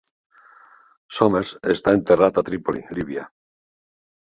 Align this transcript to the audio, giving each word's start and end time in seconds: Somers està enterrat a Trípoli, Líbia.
Somers 1.17 1.51
està 1.75 1.95
enterrat 1.99 2.41
a 2.43 2.47
Trípoli, 2.51 2.85
Líbia. 3.01 3.29